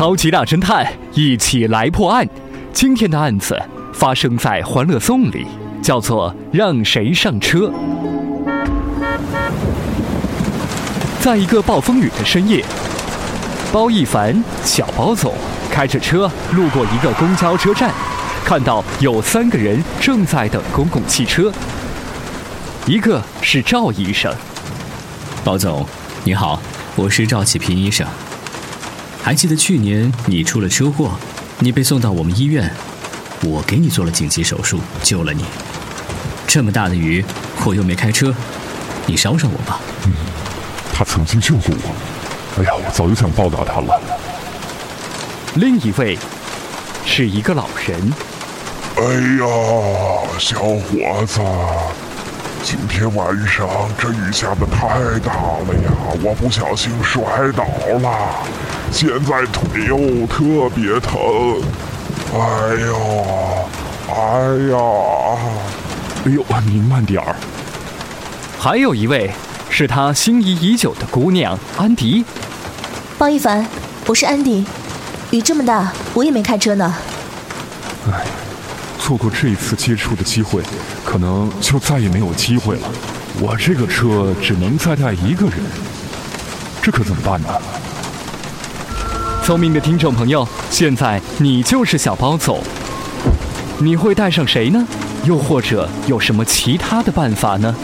[0.00, 2.26] 超级大侦探一起来破案。
[2.72, 3.62] 今天的案子
[3.92, 5.46] 发生在《欢乐颂》里，
[5.82, 7.70] 叫做“让谁上车”。
[11.20, 12.64] 在一个暴风雨的深夜，
[13.70, 15.34] 包一凡、小包总
[15.70, 16.20] 开着车
[16.54, 17.90] 路过一个公交车站，
[18.42, 21.52] 看到有三个人正在等公共汽车。
[22.86, 24.34] 一个是赵医生，
[25.44, 25.86] 包总，
[26.24, 26.58] 你好，
[26.96, 28.06] 我是赵启平医生。
[29.22, 31.12] 还记得去年你出了车祸，
[31.58, 32.72] 你被送到我们医院，
[33.44, 35.44] 我给你做了紧急手术，救了你。
[36.46, 37.24] 这么大的雨，
[37.64, 38.34] 我又没开车，
[39.06, 39.80] 你捎上我吧。
[40.06, 40.12] 嗯，
[40.92, 44.00] 他曾经救过我，哎呀，我早就想报答他了。
[45.54, 46.18] 另一位
[47.04, 48.12] 是一个老人。
[48.96, 49.04] 哎
[49.38, 51.40] 呀，小伙子。
[52.62, 53.66] 今天晚上
[53.98, 55.90] 这雨下的太大了呀，
[56.22, 57.22] 我不小心摔
[57.56, 57.64] 倒
[57.98, 58.44] 了，
[58.92, 61.62] 现在腿又特别疼。
[62.34, 62.38] 哎
[62.86, 62.96] 呦，
[64.08, 64.14] 哎
[64.70, 64.76] 呀，
[66.24, 67.36] 哎呦，您慢点儿。
[68.58, 69.30] 还有一位
[69.68, 72.24] 是他心仪已久的姑娘安迪。
[73.16, 73.66] 包一凡，
[74.06, 74.64] 我是安迪。
[75.30, 76.94] 雨这么大，我也没开车呢。
[78.10, 78.24] 哎。
[79.02, 80.62] 错过这一次接触的机会，
[81.04, 82.88] 可能就再也没有机会了。
[83.40, 85.56] 我这个车只能再带一个人，
[86.80, 87.48] 这可怎么办呢？
[89.50, 92.60] 聪明的听众朋友，现在你就是小包总，
[93.80, 94.86] 你会带上谁呢？
[95.24, 97.74] 又或者有什么其他的办法呢？